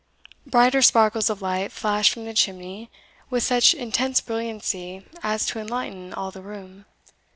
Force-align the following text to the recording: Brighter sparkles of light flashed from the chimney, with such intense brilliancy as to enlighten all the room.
Brighter 0.47 0.81
sparkles 0.81 1.29
of 1.29 1.43
light 1.43 1.71
flashed 1.71 2.11
from 2.13 2.25
the 2.25 2.33
chimney, 2.33 2.89
with 3.29 3.43
such 3.43 3.75
intense 3.75 4.19
brilliancy 4.19 5.05
as 5.21 5.45
to 5.45 5.59
enlighten 5.59 6.11
all 6.11 6.31
the 6.31 6.41
room. 6.41 6.85